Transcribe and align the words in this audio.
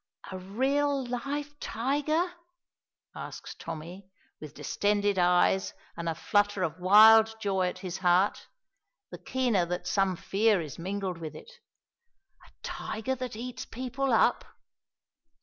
"A 0.31 0.39
real 0.39 1.05
live 1.05 1.59
tiger?" 1.59 2.31
asks 3.15 3.53
Tommy, 3.53 4.09
with 4.39 4.55
distended 4.55 5.19
eyes 5.19 5.75
and 5.95 6.09
a 6.09 6.15
flutter 6.15 6.63
of 6.63 6.79
wild 6.79 7.35
joy 7.39 7.67
at 7.69 7.77
his 7.77 7.99
heart, 7.99 8.47
the 9.11 9.19
keener 9.19 9.63
that 9.67 9.85
some 9.85 10.15
fear 10.15 10.59
is 10.59 10.79
mingled 10.79 11.19
with 11.19 11.35
it. 11.35 11.51
"A 12.43 12.49
tiger 12.63 13.13
that 13.13 13.35
eats 13.35 13.65
people 13.65 14.11
up?" 14.11 14.43